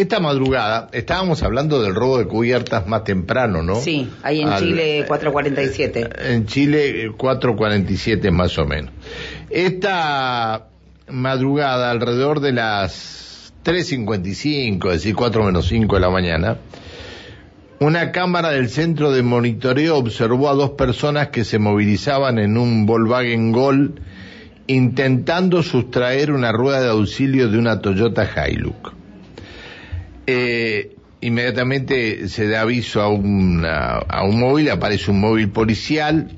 Esta 0.00 0.18
madrugada, 0.18 0.88
estábamos 0.92 1.42
hablando 1.42 1.82
del 1.82 1.94
robo 1.94 2.16
de 2.16 2.26
cubiertas 2.26 2.86
más 2.86 3.04
temprano, 3.04 3.62
¿no? 3.62 3.82
Sí, 3.82 4.08
ahí 4.22 4.40
en 4.40 4.56
Chile 4.56 5.04
447. 5.06 6.08
En 6.32 6.46
Chile 6.46 7.12
447 7.14 8.30
más 8.30 8.56
o 8.56 8.64
menos. 8.64 8.92
Esta 9.50 10.68
madrugada, 11.10 11.90
alrededor 11.90 12.40
de 12.40 12.52
las 12.52 13.52
3.55, 13.62 14.86
es 14.86 14.92
decir, 14.94 15.14
4 15.14 15.44
menos 15.44 15.68
5 15.68 15.94
de 15.96 16.00
la 16.00 16.08
mañana, 16.08 16.56
una 17.78 18.10
cámara 18.10 18.52
del 18.52 18.70
centro 18.70 19.12
de 19.12 19.22
monitoreo 19.22 19.98
observó 19.98 20.48
a 20.48 20.54
dos 20.54 20.70
personas 20.70 21.28
que 21.28 21.44
se 21.44 21.58
movilizaban 21.58 22.38
en 22.38 22.56
un 22.56 22.86
Volkswagen 22.86 23.52
Gol 23.52 24.00
intentando 24.66 25.62
sustraer 25.62 26.32
una 26.32 26.52
rueda 26.52 26.80
de 26.80 26.88
auxilio 26.88 27.50
de 27.50 27.58
una 27.58 27.82
Toyota 27.82 28.26
Hilux. 28.26 28.99
Eh, 30.32 30.96
inmediatamente 31.22 32.28
se 32.28 32.46
da 32.46 32.60
aviso 32.60 33.02
a, 33.02 33.08
un 33.08 33.60
móvil, 34.38 34.70
aparece 34.70 35.10
un 35.10 35.20
móvil 35.20 35.50
policial. 35.50 36.30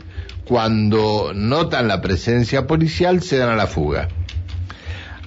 Cuando 0.46 1.32
notan 1.34 1.88
la 1.88 2.00
presencia 2.00 2.66
policial, 2.66 3.20
se 3.22 3.36
dan 3.36 3.50
a 3.50 3.56
la 3.56 3.66
fuga. 3.66 4.08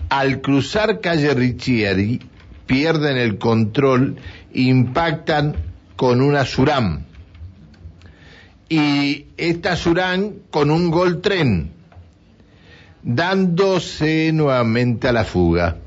Al 0.09 0.41
cruzar 0.41 0.99
calle 0.99 1.35
Riccieri, 1.35 2.21
pierden 2.65 3.17
el 3.17 3.37
control, 3.37 4.17
impactan 4.51 5.55
con 5.95 6.21
una 6.21 6.43
Suram. 6.43 7.05
Y 8.67 9.27
esta 9.37 9.75
Suram 9.75 10.33
con 10.49 10.71
un 10.71 10.89
Gol 10.89 11.21
Tren, 11.21 11.71
dándose 13.03 14.31
nuevamente 14.33 15.07
a 15.07 15.13
la 15.13 15.23
fuga 15.23 15.77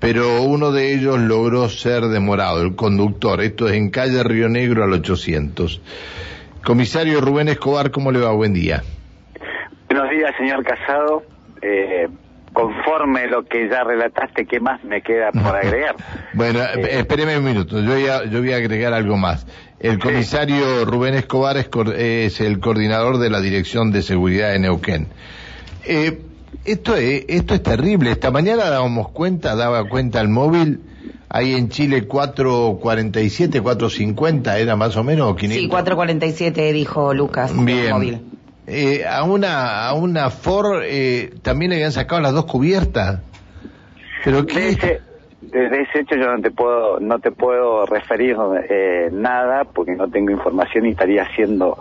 pero 0.00 0.42
uno 0.42 0.72
de 0.72 0.94
ellos 0.94 1.18
logró 1.18 1.68
ser 1.68 2.04
demorado, 2.04 2.62
el 2.62 2.74
conductor. 2.74 3.42
Esto 3.42 3.68
es 3.68 3.74
en 3.74 3.90
calle 3.90 4.22
Río 4.24 4.48
Negro 4.48 4.82
al 4.82 4.92
800. 4.94 5.80
Comisario 6.64 7.20
Rubén 7.20 7.48
Escobar, 7.48 7.90
¿cómo 7.90 8.10
le 8.10 8.18
va? 8.18 8.32
Buen 8.32 8.54
día. 8.54 8.82
Buenos 9.88 10.10
días, 10.10 10.34
señor 10.38 10.64
Casado. 10.64 11.22
Eh, 11.62 12.08
conforme 12.52 13.26
lo 13.26 13.44
que 13.44 13.68
ya 13.68 13.84
relataste, 13.84 14.46
¿qué 14.46 14.58
más 14.58 14.82
me 14.84 15.02
queda 15.02 15.30
por 15.32 15.54
agregar? 15.64 15.96
bueno, 16.32 16.60
eh, 16.60 16.98
espéreme 16.98 17.38
un 17.38 17.44
minuto, 17.44 17.80
yo, 17.80 18.24
yo 18.24 18.40
voy 18.40 18.52
a 18.52 18.56
agregar 18.56 18.92
algo 18.94 19.16
más. 19.16 19.46
El 19.78 19.98
comisario 19.98 20.84
Rubén 20.84 21.14
Escobar 21.14 21.56
es, 21.56 21.68
es, 21.96 22.40
el 22.40 22.60
coordinador 22.60 23.18
de 23.18 23.30
la 23.30 23.40
Dirección 23.40 23.92
de 23.92 24.02
Seguridad 24.02 24.52
de 24.52 24.58
Neuquén. 24.58 25.08
Eh, 25.86 26.20
esto 26.64 26.96
es, 26.96 27.24
esto 27.28 27.54
es 27.54 27.62
terrible. 27.62 28.10
Esta 28.10 28.30
mañana 28.30 28.68
dábamos 28.68 29.10
cuenta, 29.10 29.54
daba 29.54 29.88
cuenta 29.88 30.20
el 30.20 30.28
móvil, 30.28 30.80
ahí 31.28 31.54
en 31.54 31.68
Chile 31.68 32.06
447, 32.06 33.60
450, 33.60 34.58
era 34.58 34.76
más 34.76 34.96
o 34.96 35.04
menos, 35.04 35.36
500. 35.36 35.62
Sí, 35.62 35.68
447 35.68 36.72
dijo 36.72 37.14
Lucas. 37.14 37.52
Bien. 37.64 37.90
Móvil. 37.90 38.20
Eh, 38.66 39.04
a 39.04 39.24
una, 39.24 39.88
a 39.88 39.94
una 39.94 40.30
Ford 40.30 40.82
eh, 40.84 41.34
también 41.42 41.70
le 41.70 41.76
habían 41.76 41.92
sacado 41.92 42.20
las 42.20 42.32
dos 42.32 42.44
cubiertas. 42.44 43.20
Pero 44.24 44.46
qué 44.46 45.00
desde 45.40 45.82
ese 45.82 46.00
hecho 46.00 46.16
yo 46.16 46.26
no 46.36 46.40
te 46.40 46.50
puedo 46.50 47.00
no 47.00 47.18
te 47.18 47.30
puedo 47.30 47.86
referir 47.86 48.36
eh, 48.68 49.08
nada 49.12 49.64
porque 49.64 49.96
no 49.96 50.08
tengo 50.08 50.30
información 50.30 50.86
y 50.86 50.90
estaría 50.90 51.26
siendo 51.34 51.78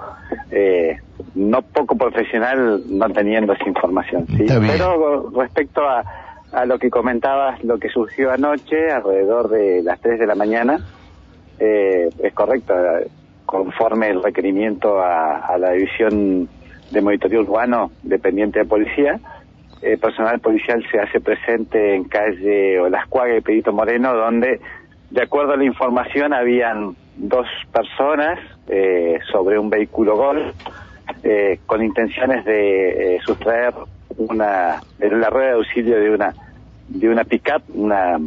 eh, 0.50 0.98
no 1.36 1.62
poco 1.62 1.96
profesional 1.96 2.82
no 2.90 3.10
teniendo 3.10 3.54
esa 3.54 3.68
información 3.68 4.26
¿sí? 4.28 4.46
pero 4.48 5.30
respecto 5.36 5.88
a, 5.88 6.04
a 6.52 6.66
lo 6.66 6.80
que 6.80 6.90
comentabas 6.90 7.64
lo 7.64 7.78
que 7.78 7.90
surgió 7.90 8.32
anoche 8.32 8.92
alrededor 8.92 9.50
de 9.50 9.84
las 9.84 10.00
3 10.02 10.20
de 10.20 10.28
la 10.28 10.36
mañana 10.36 10.80
eh, 11.60 12.10
es 12.24 12.34
correcto 12.34 12.74
conforme 13.46 14.10
el 14.10 14.24
requerimiento 14.24 15.00
a, 15.00 15.38
a 15.38 15.58
la 15.58 15.72
división 15.72 16.48
de 16.92 17.02
monitoreo 17.02 17.42
urbano 17.42 17.92
dependiente 18.04 18.60
de 18.60 18.66
policía 18.66 19.20
eh, 19.82 19.98
personal 19.98 20.39
policial 20.39 20.84
se 20.92 21.00
hace 21.00 21.22
presente 21.22 21.95
en 21.95 22.04
calle 22.04 22.80
Olascuaga 22.82 23.38
y 23.38 23.42
Pedito 23.42 23.72
Moreno, 23.72 24.14
donde, 24.14 24.60
de 25.10 25.22
acuerdo 25.22 25.54
a 25.54 25.58
la 25.58 25.64
información, 25.64 26.34
habían 26.34 26.98
dos 27.16 27.48
personas 27.72 28.39
eh, 28.68 29.20
sobre 29.32 29.58
un 29.58 29.70
vehículo 29.70 30.18
Gol 30.18 30.54
eh, 31.24 31.60
con 31.66 31.84
intenciones 31.84 32.46
de 32.46 33.16
eh, 33.16 33.20
sustraer 33.26 33.74
una 34.18 34.82
la 35.00 35.30
rueda 35.30 35.48
de 35.48 35.54
auxilio 35.54 36.00
de 36.00 36.10
una 36.12 36.34
de 36.88 37.10
una 37.10 37.24
pickup, 37.24 37.64
una 37.74 38.20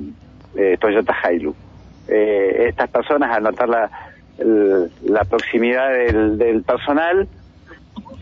eh, 0.57 0.77
Toyota 0.81 1.15
Hilux. 1.31 1.57
estas 2.09 2.91
personas, 2.91 3.31
al 3.31 3.43
notar 3.43 3.69
la, 3.69 3.91
la 5.05 5.25
proximidad 5.25 5.91
del, 5.91 6.39
del 6.39 6.63
personal, 6.63 7.29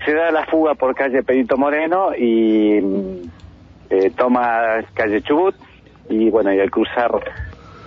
se 0.04 0.14
da 0.14 0.30
la 0.30 0.46
fuga 0.46 0.74
por 0.74 0.94
calle 0.94 1.22
Pedito 1.22 1.56
Moreno 1.56 2.14
y 2.16 2.78
eh, 3.90 4.10
toma 4.16 4.82
calle 4.94 5.20
Chubut 5.22 5.54
y 6.08 6.30
bueno, 6.30 6.52
y 6.52 6.60
al 6.60 6.70
cruzar 6.70 7.10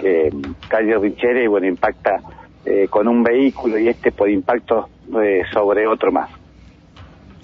eh, 0.04 0.32
calle 0.68 0.98
Richere, 0.98 1.48
bueno, 1.48 1.68
impacta 1.68 2.22
eh, 2.66 2.88
con 2.90 3.08
un 3.08 3.24
vehículo 3.24 3.78
y 3.78 3.88
este 3.88 4.12
por 4.12 4.30
impacto 4.30 4.90
sobre 5.52 5.86
otro 5.88 6.12
más. 6.12 6.30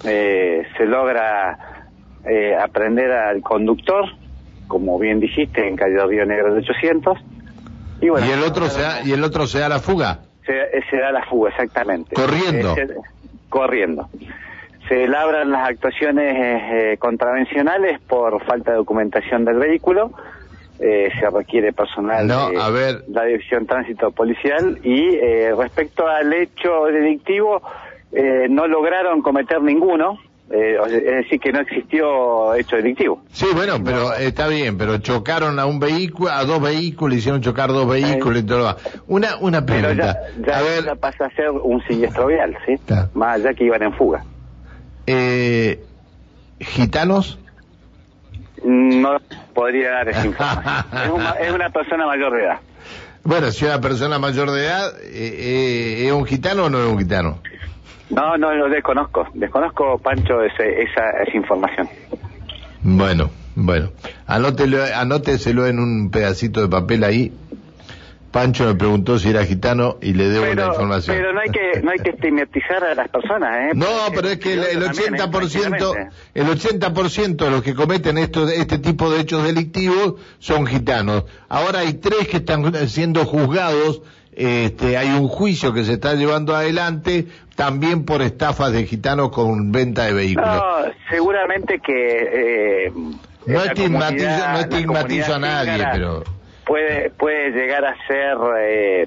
Se 0.02 0.86
logra 0.86 1.86
aprender 2.62 3.10
al 3.12 3.42
conductor, 3.42 4.04
como 4.66 4.98
bien 4.98 5.20
dijiste, 5.20 5.66
en 5.66 5.76
calle 5.76 6.04
Río 6.06 6.26
Negro 6.26 6.54
de 6.54 6.60
800. 6.60 7.18
Y, 8.00 8.08
bueno, 8.08 8.26
¿Y 8.26 8.30
el 8.30 8.42
otro 8.42 8.68
se 8.68 8.80
da, 8.80 9.02
y 9.04 9.12
el 9.12 9.22
otro 9.22 9.46
se 9.46 9.58
da 9.58 9.68
la 9.68 9.78
fuga. 9.78 10.20
Se, 10.46 10.96
da 10.96 11.12
la 11.12 11.24
fuga, 11.26 11.50
exactamente. 11.50 12.14
Corriendo. 12.14 12.74
corriendo 13.48 14.08
se 14.90 15.06
labran 15.06 15.52
las 15.52 15.68
actuaciones 15.68 16.34
eh, 16.36 16.96
contravencionales 16.98 18.00
por 18.00 18.44
falta 18.44 18.72
de 18.72 18.78
documentación 18.78 19.44
del 19.44 19.56
vehículo. 19.56 20.10
Eh, 20.80 21.10
se 21.20 21.30
requiere 21.30 21.72
personal 21.72 22.26
de 22.26 23.02
la 23.08 23.24
Dirección 23.24 23.66
Tránsito 23.66 24.10
Policial 24.10 24.80
y 24.82 25.14
eh, 25.14 25.54
respecto 25.56 26.08
al 26.08 26.32
hecho 26.32 26.86
delictivo 26.86 27.62
no 28.12 28.66
lograron 28.66 29.22
cometer 29.22 29.62
ninguno, 29.62 30.18
es 30.50 31.04
decir, 31.04 31.38
que 31.38 31.52
no 31.52 31.60
existió 31.60 32.54
hecho 32.54 32.76
delictivo. 32.76 33.22
Sí, 33.32 33.46
bueno, 33.54 33.82
pero 33.84 34.14
está 34.14 34.48
bien, 34.48 34.76
pero 34.76 34.98
chocaron 34.98 35.60
a 35.60 35.66
un 35.66 35.78
vehículo, 35.78 36.32
a 36.32 36.44
dos 36.44 36.60
vehículos, 36.60 37.18
hicieron 37.18 37.40
chocar 37.40 37.68
dos 37.68 37.88
vehículos 37.88 38.40
y 38.40 38.42
todo. 38.42 38.76
Una, 39.06 39.36
una 39.36 39.64
pregunta. 39.64 40.18
ya, 40.44 40.58
a 40.58 40.62
ver... 40.62 40.98
pasa 40.98 41.26
a 41.26 41.30
ser 41.36 41.50
un 41.50 41.80
siniestro 41.84 42.26
vial, 42.26 42.56
¿sí? 42.66 42.74
Más 43.14 43.36
allá 43.36 43.54
que 43.54 43.64
iban 43.64 43.82
en 43.82 43.92
fuga. 43.94 44.24
Eh, 45.06 45.84
¿Gitanos? 46.58 47.38
No 48.64 49.18
podría 49.54 49.90
dar 49.90 50.08
esa 50.08 50.26
información. 50.26 50.84
es, 51.40 51.52
una, 51.52 51.70
persona 51.70 52.06
mayor 52.06 52.32
de 52.32 52.44
edad. 52.44 52.60
Bueno, 53.22 53.50
si 53.50 53.64
una 53.64 53.80
persona 53.80 54.18
mayor 54.18 54.50
de 54.50 54.66
edad, 54.66 54.92
eh, 55.00 55.10
eh, 55.12 56.06
¿es 56.06 56.12
un 56.12 56.24
gitano 56.24 56.64
o 56.64 56.70
no 56.70 56.80
es 56.80 56.86
un 56.86 56.98
gitano? 56.98 57.40
No, 58.10 58.36
no 58.36 58.52
lo 58.54 58.68
desconozco. 58.68 59.26
Desconozco, 59.34 59.98
Pancho, 59.98 60.42
esa, 60.42 60.64
esa 60.64 61.36
información. 61.36 61.88
Bueno, 62.82 63.30
bueno. 63.54 63.90
Anótelo, 64.26 64.78
anóteselo 64.94 65.66
en 65.66 65.78
un 65.78 66.10
pedacito 66.10 66.60
de 66.62 66.68
papel 66.68 67.04
ahí 67.04 67.32
Pancho 68.30 68.64
me 68.64 68.76
preguntó 68.76 69.18
si 69.18 69.28
era 69.28 69.44
gitano 69.44 69.98
y 70.00 70.12
le 70.12 70.28
debo 70.28 70.54
la 70.54 70.68
información. 70.68 71.16
Pero 71.16 71.32
no 71.32 71.40
hay 71.40 71.50
que 71.50 71.82
no 71.82 71.90
hay 71.90 71.98
que 71.98 72.10
estigmatizar 72.10 72.84
a 72.84 72.94
las 72.94 73.08
personas, 73.08 73.50
¿eh? 73.56 73.70
No, 73.74 73.86
pero 74.14 74.28
es 74.28 74.38
que 74.38 74.52
el, 74.52 74.82
80% 74.82 76.10
el 76.34 76.46
80% 76.46 77.36
de 77.36 77.50
los 77.50 77.62
que 77.62 77.74
cometen 77.74 78.18
esto, 78.18 78.48
este 78.48 78.78
tipo 78.78 79.10
de 79.10 79.20
hechos 79.20 79.42
delictivos 79.42 80.14
son 80.38 80.66
gitanos. 80.66 81.24
Ahora 81.48 81.80
hay 81.80 81.94
tres 81.94 82.28
que 82.28 82.36
están 82.36 82.72
siendo 82.88 83.24
juzgados, 83.24 84.02
este, 84.32 84.96
hay 84.96 85.08
un 85.08 85.28
juicio 85.28 85.72
que 85.72 85.84
se 85.84 85.94
está 85.94 86.14
llevando 86.14 86.54
adelante 86.54 87.26
también 87.56 88.04
por 88.04 88.22
estafas 88.22 88.72
de 88.72 88.86
gitanos 88.86 89.30
con 89.30 89.72
venta 89.72 90.04
de 90.04 90.12
vehículos. 90.12 90.56
No, 90.56 90.92
seguramente 91.10 91.80
que 91.80 92.86
eh, 92.86 92.92
no 93.46 93.64
estigmatizo, 93.64 94.52
no 94.52 94.58
estigmatizo 94.58 95.34
a 95.34 95.38
nadie, 95.38 95.84
pero 95.92 96.22
puede, 96.64 97.10
puede 97.10 97.50
llegar 97.50 97.84
a 97.84 97.94
ser 98.06 98.36
eh, 98.60 99.06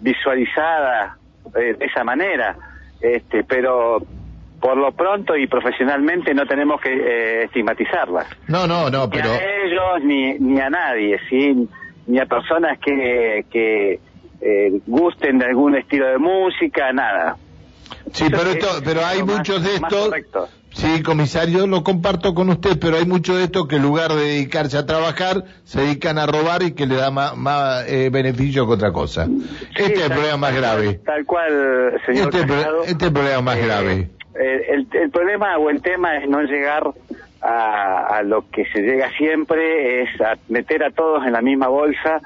visualizada 0.00 1.16
eh, 1.56 1.74
de 1.78 1.86
esa 1.86 2.04
manera, 2.04 2.56
este, 3.00 3.44
pero 3.44 4.02
por 4.60 4.76
lo 4.76 4.90
pronto 4.92 5.36
y 5.36 5.46
profesionalmente 5.46 6.34
no 6.34 6.44
tenemos 6.46 6.80
que 6.80 6.92
eh, 6.92 7.44
estigmatizarlas. 7.44 8.26
No, 8.48 8.66
no, 8.66 8.90
no, 8.90 9.08
pero... 9.08 9.30
Ni 9.30 9.36
a 9.38 9.64
ellos 9.64 10.04
ni, 10.04 10.38
ni 10.40 10.60
a 10.60 10.68
nadie, 10.68 11.18
¿sí? 11.30 11.68
ni 12.08 12.18
a 12.18 12.26
personas 12.26 12.78
que, 12.80 13.44
que 13.50 14.00
gusten 14.86 15.38
de 15.38 15.46
algún 15.46 15.76
estilo 15.76 16.06
de 16.08 16.18
música, 16.18 16.92
nada. 16.92 17.36
Sí, 18.12 18.24
Eso 18.26 18.36
pero 18.36 18.50
es 18.50 18.56
esto, 18.56 18.68
pero 18.84 19.04
hay 19.04 19.22
más- 19.22 19.36
muchos 19.38 19.62
de 19.62 19.74
estos. 19.74 20.10
Sí, 20.70 21.02
comisario, 21.02 21.66
lo 21.66 21.82
comparto 21.82 22.34
con 22.34 22.50
usted, 22.50 22.78
pero 22.78 22.98
hay 22.98 23.06
muchos 23.06 23.36
de 23.38 23.44
estos 23.44 23.66
que 23.66 23.76
en 23.76 23.82
lugar 23.82 24.12
de 24.12 24.22
dedicarse 24.22 24.76
a 24.76 24.86
trabajar, 24.86 25.42
se 25.64 25.80
dedican 25.80 26.18
a 26.18 26.26
robar 26.26 26.62
y 26.62 26.72
que 26.72 26.86
le 26.86 26.94
da 26.96 27.10
más, 27.10 27.36
más 27.36 27.88
eh, 27.88 28.10
beneficio 28.10 28.66
que 28.66 28.74
otra 28.74 28.92
cosa. 28.92 29.26
este 29.76 29.94
es 29.94 30.00
el 30.02 30.12
problema 30.12 30.36
más 30.36 30.50
tal 30.52 30.60
grave. 30.60 31.00
Tal 31.04 31.24
cual, 31.24 32.00
señor 32.06 32.28
Este, 32.34 32.46
Casado. 32.46 32.82
este 32.82 32.92
es 32.96 33.02
el 33.02 33.12
problema 33.12 33.40
más 33.40 33.56
Eh, 33.56 33.62
grave. 33.66 34.10
eh, 34.38 34.66
el, 34.68 34.86
el 34.92 35.10
problema 35.10 35.56
o 35.58 35.70
el 35.70 35.80
tema 35.82 36.16
es 36.18 36.28
no 36.28 36.42
llegar 36.42 36.84
a, 37.40 38.16
a 38.18 38.22
lo 38.22 38.48
que 38.50 38.64
se 38.66 38.80
llega 38.82 39.10
siempre, 39.16 40.02
es 40.02 40.20
a 40.20 40.36
meter 40.48 40.84
a 40.84 40.90
todos 40.90 41.26
en 41.26 41.32
la 41.32 41.40
misma 41.40 41.68
bolsa, 41.68 42.20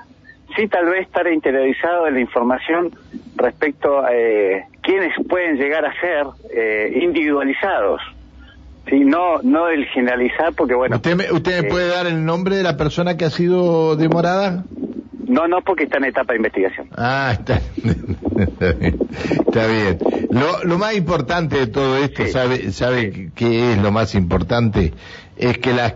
sí 0.57 0.69
tal 0.69 0.87
vez 0.87 1.03
estar 1.07 1.27
interiorizado 1.31 2.07
en 2.07 2.15
la 2.15 2.21
información 2.21 2.91
respecto 3.37 4.01
a 4.05 4.15
eh, 4.15 4.65
quiénes 4.83 5.13
pueden 5.29 5.57
llegar 5.57 5.85
a 5.85 5.93
ser 6.01 6.27
eh, 6.55 6.99
individualizados. 7.03 8.01
Sí, 8.89 9.01
no, 9.01 9.41
no 9.43 9.69
el 9.69 9.87
generalizar, 9.87 10.53
porque 10.55 10.75
bueno. 10.75 10.97
¿Usted 10.97 11.15
me, 11.15 11.31
usted 11.31 11.63
me 11.63 11.69
eh, 11.69 11.71
puede 11.71 11.89
dar 11.89 12.07
el 12.07 12.25
nombre 12.25 12.57
de 12.57 12.63
la 12.65 12.77
persona 12.77 13.17
que 13.17 13.25
ha 13.25 13.31
sido 13.31 13.95
demorada? 13.97 14.65
No, 15.29 15.47
no, 15.47 15.63
porque 15.63 15.85
está 15.85 15.99
en 15.99 16.05
etapa 16.07 16.33
de 16.33 16.39
investigación. 16.39 16.89
Ah, 16.97 17.31
está, 17.33 17.61
está 18.39 18.73
bien. 18.79 18.99
Está 19.47 19.67
bien. 19.67 19.99
Lo, 20.31 20.65
lo 20.65 20.79
más 20.79 20.95
importante 20.97 21.57
de 21.59 21.67
todo 21.69 21.97
esto, 21.99 22.25
Sí. 22.25 22.33
¿sabe, 22.33 22.73
sabe 22.73 23.31
qué 23.35 23.73
es 23.73 23.79
lo 23.79 23.93
más 23.93 24.15
importante? 24.15 24.93
Es 25.37 25.59
que 25.59 25.73
las 25.73 25.95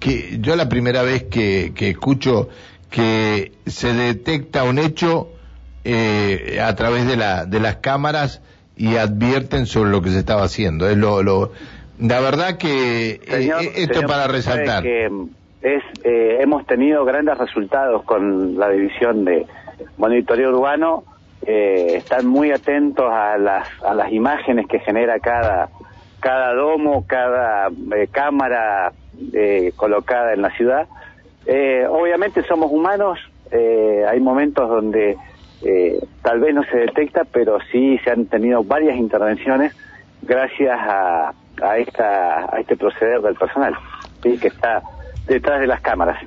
que 0.00 0.38
yo 0.40 0.56
la 0.56 0.68
primera 0.68 1.02
vez 1.02 1.24
que, 1.24 1.72
que 1.76 1.90
escucho 1.90 2.48
que 2.92 3.50
se 3.66 3.92
detecta 3.92 4.62
un 4.62 4.78
hecho 4.78 5.28
eh, 5.84 6.60
a 6.62 6.74
través 6.76 7.06
de 7.08 7.16
la 7.16 7.44
de 7.46 7.58
las 7.58 7.76
cámaras 7.76 8.40
y 8.76 8.96
advierten 8.96 9.66
sobre 9.66 9.90
lo 9.90 10.00
que 10.02 10.10
se 10.10 10.18
estaba 10.20 10.44
haciendo. 10.44 10.88
Es 10.88 10.96
lo, 10.96 11.22
lo 11.24 11.50
la 11.98 12.20
verdad 12.20 12.56
que 12.58 13.10
eh, 13.14 13.20
Señor- 13.26 13.62
eh, 13.62 13.72
esto 13.76 13.94
señor, 13.94 14.10
para 14.10 14.26
resaltar. 14.28 14.82
que, 14.84 15.06
es, 15.62 15.82
eh, 16.04 16.38
hemos 16.40 16.66
tenido 16.66 17.04
grandes 17.04 17.36
resultados 17.38 18.02
con 18.04 18.56
la 18.58 18.68
división 18.68 19.24
de 19.24 19.46
monitoreo 19.98 20.50
urbano. 20.50 21.04
eh, 21.44 21.94
están 21.96 22.26
muy 22.26 22.52
atentos 22.52 23.10
a 23.10 23.36
las, 23.38 23.66
a 23.84 23.94
las 23.94 24.12
imágenes 24.12 24.66
que 24.68 24.78
genera 24.80 25.18
cada, 25.18 25.70
cada 26.20 26.54
domo, 26.54 27.04
cada 27.06 27.68
cámara 28.12 28.92
eh, 29.32 29.72
colocada 29.76 30.34
en 30.34 30.42
la 30.42 30.50
ciudad. 30.56 30.86
Eh, 31.46 31.86
obviamente 31.88 32.42
somos 32.44 32.70
humanos, 32.70 33.18
eh, 33.50 34.04
hay 34.08 34.20
momentos 34.20 34.68
donde 34.68 35.16
eh, 35.62 35.98
tal 36.22 36.40
vez 36.40 36.54
no 36.54 36.64
se 36.64 36.78
detecta, 36.78 37.24
pero 37.24 37.58
sí 37.70 37.98
se 38.04 38.10
han 38.10 38.26
tenido 38.26 38.62
varias 38.62 38.96
intervenciones 38.96 39.74
gracias 40.22 40.78
a, 40.78 41.34
a, 41.62 41.78
esta, 41.78 42.54
a 42.54 42.60
este 42.60 42.76
proceder 42.76 43.20
del 43.20 43.34
personal, 43.34 43.74
que 44.22 44.34
está 44.34 44.82
detrás 45.26 45.60
de 45.60 45.66
las 45.66 45.80
cámaras. 45.80 46.18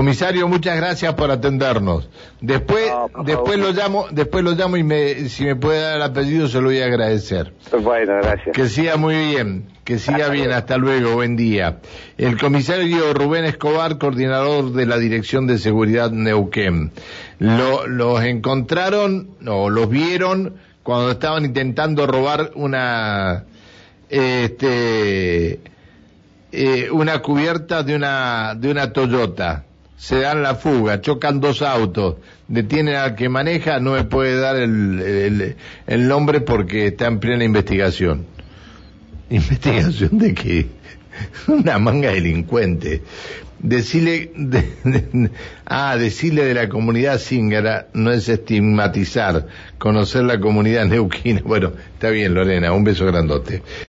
Comisario, 0.00 0.46
muchas 0.46 0.76
gracias 0.76 1.14
por 1.14 1.30
atendernos. 1.30 2.06
Después, 2.42 2.86
No, 3.14 3.24
después 3.24 3.58
lo 3.58 3.72
llamo, 3.72 4.04
después 4.10 4.44
lo 4.44 4.52
llamo 4.52 4.76
y 4.76 4.82
me, 4.84 5.30
si 5.30 5.44
me 5.46 5.56
puede 5.56 5.80
dar 5.80 5.96
el 5.96 6.02
apellido 6.02 6.48
se 6.48 6.58
lo 6.60 6.64
voy 6.66 6.80
a 6.80 6.84
agradecer. 6.84 7.54
Bueno, 7.82 8.12
gracias. 8.22 8.54
Que 8.54 8.68
siga 8.68 8.98
muy 8.98 9.16
bien, 9.16 9.64
que 9.84 9.98
siga 9.98 10.18
Hasta 10.18 10.28
bien, 10.32 10.44
luego. 10.48 10.58
hasta 10.58 10.76
luego, 10.76 11.14
buen 11.14 11.34
día. 11.36 11.78
El 12.18 12.38
comisario 12.38 13.14
Rubén 13.14 13.46
Escobar, 13.46 13.96
coordinador 13.96 14.74
de 14.74 14.84
la 14.84 14.98
Dirección 14.98 15.46
de 15.46 15.56
Seguridad 15.56 16.10
Neuquén. 16.10 16.92
Lo- 17.38 17.86
los 17.86 18.22
encontraron, 18.22 19.30
o 19.46 19.70
los 19.70 19.88
vieron 19.88 20.56
cuando 20.82 21.10
estaban 21.12 21.46
intentando 21.46 22.06
robar 22.06 22.50
una, 22.54 23.44
este, 24.10 25.58
eh, 26.52 26.90
una 26.92 27.20
cubierta 27.22 27.82
de 27.82 27.96
una, 27.96 28.54
de 28.54 28.70
una 28.70 28.92
Toyota. 28.92 29.62
Se 29.96 30.20
dan 30.20 30.42
la 30.42 30.54
fuga, 30.54 31.00
chocan 31.00 31.40
dos 31.40 31.62
autos, 31.62 32.16
detienen 32.48 32.96
al 32.96 33.14
que 33.14 33.28
maneja, 33.30 33.80
no 33.80 33.92
me 33.92 34.04
puede 34.04 34.38
dar 34.38 34.56
el, 34.56 35.56
el, 35.86 36.08
nombre 36.08 36.40
porque 36.42 36.88
está 36.88 37.06
en 37.06 37.18
plena 37.18 37.44
investigación. 37.44 38.26
¿Investigación 39.30 40.18
de 40.18 40.34
qué? 40.34 40.66
Una 41.48 41.78
manga 41.78 42.10
delincuente. 42.10 43.02
Decirle, 43.58 44.32
de- 44.36 45.30
ah, 45.64 45.96
decirle 45.96 46.44
de 46.44 46.52
la 46.52 46.68
comunidad 46.68 47.18
zingara 47.18 47.88
no 47.94 48.12
es 48.12 48.28
estigmatizar, 48.28 49.46
conocer 49.78 50.24
la 50.24 50.38
comunidad 50.38 50.84
neuquina. 50.84 51.40
Bueno, 51.42 51.72
está 51.94 52.10
bien 52.10 52.34
Lorena, 52.34 52.72
un 52.72 52.84
beso 52.84 53.06
grandote. 53.06 53.62